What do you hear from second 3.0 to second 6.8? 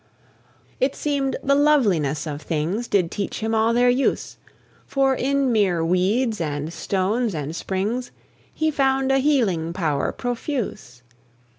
teach him all their use, For, in mere weeds, and